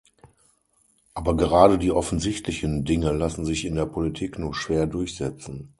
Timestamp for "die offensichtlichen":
1.77-2.85